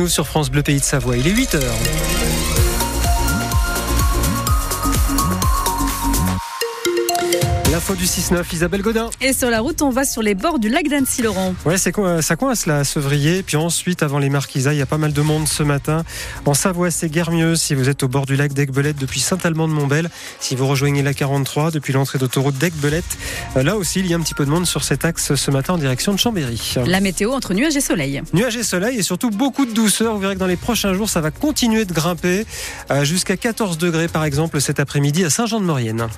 [0.00, 1.18] nous sur France Bleu Pays de Savoie.
[1.18, 1.56] Il est 8
[7.80, 9.08] L'info du 6-9, Isabelle Godin.
[9.22, 11.54] Et sur la route, on va sur les bords du lac d'Annecy-Laurent.
[11.64, 13.42] Ouais, c'est quoi, ça coince là, à Sevrier.
[13.42, 16.04] Puis ensuite, avant les Marquisas, il y a pas mal de monde ce matin.
[16.44, 19.66] En Savoie, c'est guère mieux si vous êtes au bord du lac d'Aigbelette depuis Saint-Alban
[19.66, 20.10] de Montbel.
[20.40, 23.16] Si vous rejoignez la 43 depuis l'entrée d'autoroute d'Aigbelette,
[23.56, 25.50] euh, là aussi, il y a un petit peu de monde sur cet axe ce
[25.50, 26.74] matin en direction de Chambéry.
[26.84, 28.20] La météo entre nuages et soleil.
[28.34, 30.12] Nuages et soleil et surtout beaucoup de douceur.
[30.12, 32.44] Vous verrez que dans les prochains jours, ça va continuer de grimper
[32.90, 36.08] euh, jusqu'à 14 degrés par exemple cet après-midi à Saint-Jean-de-Maurienne.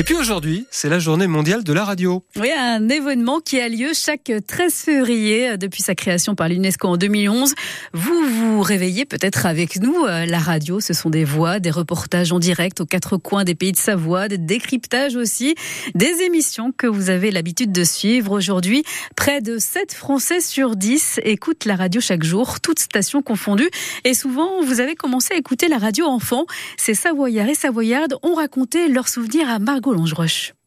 [0.00, 2.24] Et puis aujourd'hui, c'est la journée mondiale de la radio.
[2.36, 6.96] Oui, un événement qui a lieu chaque 13 février depuis sa création par l'UNESCO en
[6.96, 7.52] 2011.
[7.92, 10.06] Vous vous réveillez peut-être avec nous.
[10.06, 13.54] Euh, la radio, ce sont des voix, des reportages en direct aux quatre coins des
[13.54, 15.54] pays de Savoie, des décryptages aussi,
[15.94, 18.32] des émissions que vous avez l'habitude de suivre.
[18.32, 18.84] Aujourd'hui,
[19.16, 23.70] près de 7 Français sur 10 écoutent la radio chaque jour, toutes stations confondues.
[24.04, 26.46] Et souvent, vous avez commencé à écouter la radio enfant.
[26.78, 29.89] Ces Savoyards et Savoyardes ont raconté leurs souvenirs à Margot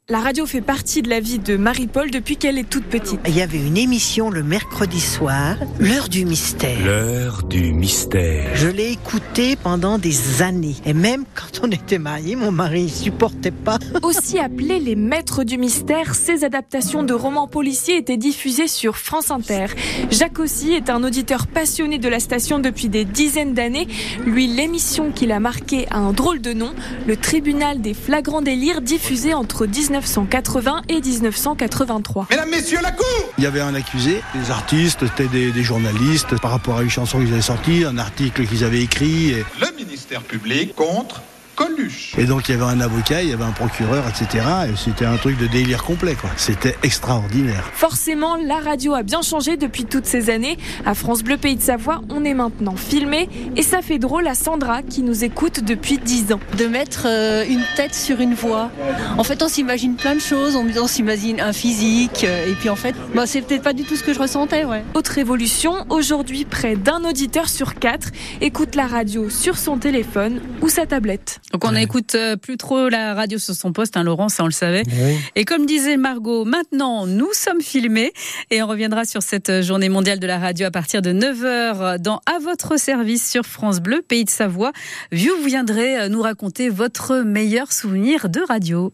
[0.09, 3.21] La radio fait partie de la vie de Marie-Paul depuis qu'elle est toute petite.
[3.25, 6.85] Il y avait une émission le mercredi soir, l'heure du mystère.
[6.85, 8.53] L'heure du mystère.
[8.53, 10.75] Je l'ai écoutée pendant des années.
[10.85, 13.79] Et même quand on était mariés, mon mari ne supportait pas.
[14.03, 19.31] Aussi appelés les maîtres du mystère, ces adaptations de romans policiers étaient diffusées sur France
[19.31, 19.67] Inter.
[20.09, 23.87] Jacques aussi est un auditeur passionné de la station depuis des dizaines d'années.
[24.25, 26.73] Lui, l'émission qu'il a marquée a un drôle de nom,
[27.07, 32.27] le tribunal des flagrants délires diffusé entre 19 1980 et 1983.
[32.29, 33.05] Mesdames, Messieurs, la cour
[33.37, 36.89] Il y avait un accusé, des artistes, c'était des, des, journalistes par rapport à une
[36.89, 39.31] chanson qu'ils avaient sortie, un article qu'ils avaient écrit.
[39.31, 39.45] Et...
[39.59, 41.21] Le ministère public contre
[41.55, 42.13] Coluche.
[42.17, 44.45] Et donc il y avait un avocat, il y avait un procureur, etc.
[44.71, 46.29] Et c'était un truc de délire complet, quoi.
[46.37, 47.69] C'était extraordinaire.
[47.73, 50.57] Forcément, la radio a bien changé depuis toutes ces années.
[50.85, 53.29] À France Bleu Pays de Savoie, on est maintenant filmé.
[53.55, 56.39] Et ça fait drôle à Sandra qui nous écoute depuis 10 ans.
[56.57, 58.71] De mettre euh, une tête sur une voix.
[59.17, 60.55] En fait, on s'imagine plein de choses.
[60.55, 62.23] On, on s'imagine un physique.
[62.23, 64.65] Euh, et puis en fait, bah, c'est peut-être pas du tout ce que je ressentais,
[64.65, 64.83] ouais.
[64.93, 68.09] Autre évolution, aujourd'hui, près d'un auditeur sur quatre
[68.42, 71.39] écoute la radio sur son téléphone ou sa tablette.
[71.52, 74.52] Donc on n'écoute plus trop la radio sur son poste, hein, Laurent, ça on le
[74.52, 74.83] savait.
[74.87, 75.17] Oui.
[75.36, 78.11] Et comme disait Margot, maintenant nous sommes filmés
[78.49, 82.21] et on reviendra sur cette journée mondiale de la radio à partir de 9h dans
[82.26, 84.71] À votre service sur France Bleu, Pays de Savoie.
[85.11, 88.92] Vous viendrez nous raconter votre meilleur souvenir de radio.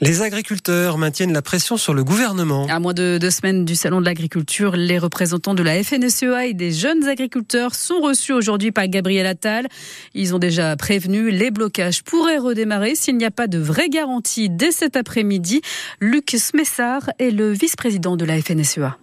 [0.00, 2.66] Les agriculteurs maintiennent la pression sur le gouvernement.
[2.68, 6.54] À moins de deux semaines du Salon de l'agriculture, les représentants de la FNSEA et
[6.54, 9.68] des jeunes agriculteurs sont reçus aujourd'hui par Gabriel Attal.
[10.14, 14.48] Ils ont déjà prévenu les blocages pourrait redémarrer s'il n'y a pas de vraie garantie
[14.48, 15.60] dès cet après-midi.
[16.00, 18.96] Luc Smessard est le vice-président de la FNSEA.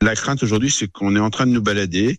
[0.00, 2.18] La crainte aujourd'hui, c'est qu'on est en train de nous balader.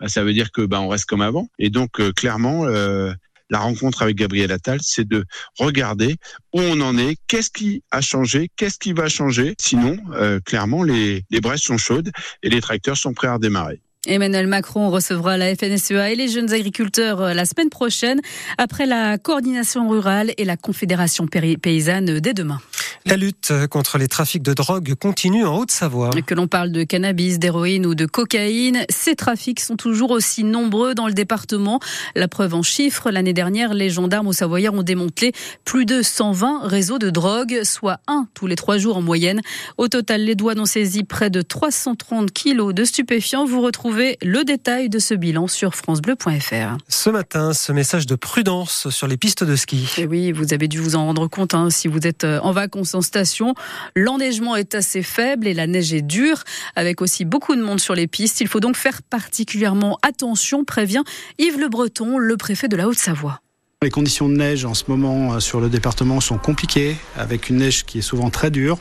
[0.00, 1.48] Bah, ça veut dire que bah, on reste comme avant.
[1.58, 3.12] Et donc, euh, clairement, euh,
[3.50, 5.24] la rencontre avec Gabriel Attal, c'est de
[5.58, 6.16] regarder
[6.52, 9.54] où on en est, qu'est-ce qui a changé, qu'est-ce qui va changer.
[9.60, 12.10] Sinon, euh, clairement, les, les braises sont chaudes
[12.42, 13.80] et les tracteurs sont prêts à redémarrer.
[14.08, 18.20] Emmanuel Macron recevra la FNSEA et les jeunes agriculteurs la semaine prochaine,
[18.56, 22.60] après la coordination rurale et la confédération paysanne dès demain.
[23.04, 26.10] La lutte contre les trafics de drogue continue en Haute-Savoie.
[26.26, 30.94] Que l'on parle de cannabis, d'héroïne ou de cocaïne, ces trafics sont toujours aussi nombreux
[30.94, 31.80] dans le département.
[32.14, 35.32] La preuve en chiffres, l'année dernière, les gendarmes au Savoyard ont démantelé
[35.64, 39.40] plus de 120 réseaux de drogue, soit un tous les trois jours en moyenne.
[39.76, 43.44] Au total, les douanes ont saisi près de 330 kilos de stupéfiants.
[43.44, 46.76] Vous retrouvez le détail de ce bilan sur francebleu.fr.
[46.88, 49.88] Ce matin, ce message de prudence sur les pistes de ski.
[49.98, 52.85] Et oui, vous avez dû vous en rendre compte hein, si vous êtes en vacances
[52.94, 53.54] en station.
[53.94, 56.44] L'enneigement est assez faible et la neige est dure,
[56.74, 58.40] avec aussi beaucoup de monde sur les pistes.
[58.40, 61.02] Il faut donc faire particulièrement attention, prévient
[61.38, 63.40] Yves Le Breton, le préfet de la Haute-Savoie.
[63.82, 67.84] Les conditions de neige en ce moment sur le département sont compliquées, avec une neige
[67.84, 68.78] qui est souvent très dure.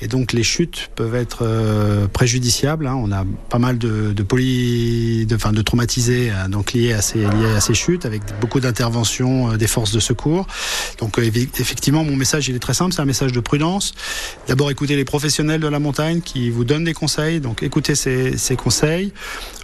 [0.00, 1.46] Et donc les chutes peuvent être
[2.12, 2.86] préjudiciables.
[2.86, 2.94] Hein.
[2.96, 7.54] On a pas mal de, de de, enfin, de traumatisés donc liés à ces liés
[7.56, 10.46] à ces chutes, avec beaucoup d'interventions des forces de secours.
[10.98, 13.94] Donc effectivement, mon message il est très simple, c'est un message de prudence.
[14.48, 18.56] D'abord écoutez les professionnels de la montagne qui vous donnent des conseils, donc écoutez ces,
[18.56, 19.12] conseils.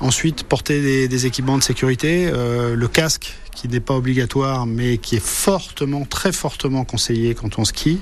[0.00, 4.98] Ensuite, portez des, des équipements de sécurité, euh, le casque qui n'est pas obligatoire, mais
[4.98, 8.00] qui est fortement, très fortement conseillé quand on skie.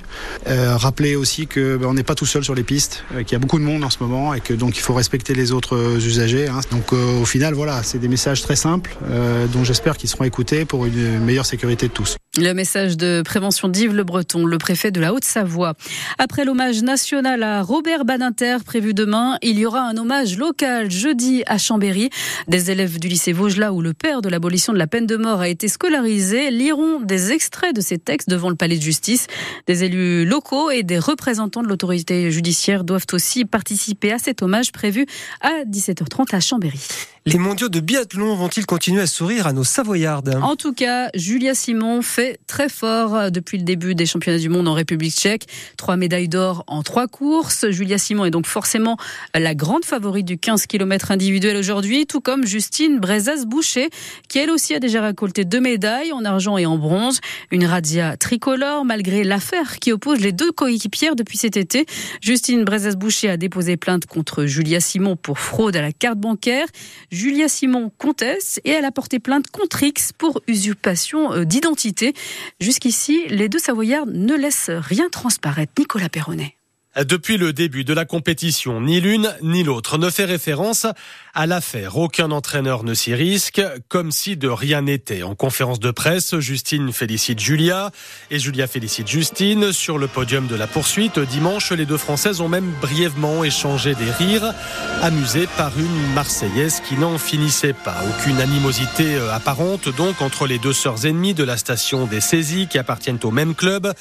[0.49, 3.37] Euh, rappelez aussi que on n'est pas tout seul sur les pistes, euh, qu'il y
[3.37, 5.77] a beaucoup de monde en ce moment et que donc il faut respecter les autres
[5.77, 6.49] euh, usagers.
[6.49, 6.61] Hein.
[6.71, 10.25] Donc euh, au final, voilà, c'est des messages très simples euh, dont j'espère qu'ils seront
[10.25, 12.17] écoutés pour une meilleure sécurité de tous.
[12.37, 15.75] Le message de prévention d'Yves Le Breton, le préfet de la Haute-Savoie.
[16.19, 21.45] Après l'hommage national à Robert Badinter prévu demain, il y aura un hommage local jeudi
[21.47, 22.11] à Chambéry.
[22.49, 25.43] Des élèves du lycée Vaugelas où le père de l'abolition de la peine de mort
[25.43, 29.29] a été scolarisé liront des extraits de ces textes devant le palais de justice.
[29.69, 34.73] Des élus locaux et des représentants de l'autorité judiciaire doivent aussi participer à cet hommage
[34.73, 35.07] prévu
[35.41, 36.81] à 17h30 à Chambéry.
[37.27, 40.39] Les mondiaux de biathlon vont-ils continuer à sourire à nos Savoyardes?
[40.43, 44.69] En tout cas, Julia Simon fait très fort depuis le début des championnats du monde
[44.69, 45.47] en République tchèque.
[45.79, 47.71] Trois médailles d'or en trois courses.
[47.71, 48.99] Julia Simon est donc forcément
[49.35, 53.89] la grande favorite du 15 km individuel aujourd'hui, tout comme Justine Brezas-Boucher,
[54.29, 57.21] qui elle aussi a déjà récolté deux médailles en argent et en bronze.
[57.51, 61.87] Une radia tricolore, malgré l'affaire qui oppose les deux coéquipières depuis cet été.
[62.21, 66.67] Justine Brezas-Boucher a déposé plainte contre Julia Simon pour fraude à la carte bancaire.
[67.15, 72.13] Julia Simon conteste et elle a porté plainte contre X pour usurpation d'identité.
[72.59, 75.73] Jusqu'ici, les deux Savoyards ne laissent rien transparaître.
[75.79, 76.57] Nicolas Perronnet.
[76.97, 80.87] Depuis le début de la compétition, ni l'une ni l'autre ne fait référence
[81.35, 81.97] à l'affaire.
[81.97, 85.25] Aucun entraîneur ne s'y risque, comme si de rien n'était.
[85.25, 87.91] En conférence de presse, Justine félicite Julia
[88.31, 89.73] et Julia félicite Justine.
[89.73, 94.11] Sur le podium de la poursuite, dimanche, les deux Françaises ont même brièvement échangé des
[94.13, 94.55] rires,
[95.03, 97.97] amusées par une Marseillaise qui n'en finissait pas.
[98.09, 102.69] Aucune animosité euh, apparente donc entre les deux sœurs ennemies de la station des saisies
[102.69, 103.93] qui appartiennent au même club.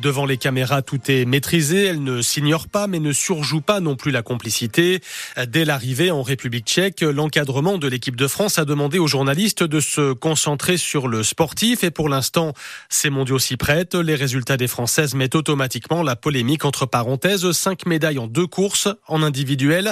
[0.00, 1.84] Devant les caméras, tout est maîtrisé.
[1.84, 5.00] Elles ne n'ignore pas mais ne surjoue pas non plus la complicité.
[5.46, 9.80] Dès l'arrivée en République tchèque, l'encadrement de l'équipe de France a demandé aux journalistes de
[9.80, 12.54] se concentrer sur le sportif et pour l'instant,
[12.88, 13.94] ces mondiaux s'y prêtent.
[13.94, 17.50] Les résultats des Françaises mettent automatiquement la polémique entre parenthèses.
[17.52, 19.86] Cinq médailles en deux courses en individuel